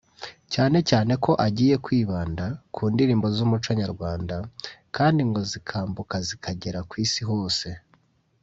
[0.53, 4.35] cyane cyane ko agiye kwibanda ku ndirimbo z’ umuco nyarwanda
[4.95, 7.67] kandi ngo zikambuka zikagera ku isi hose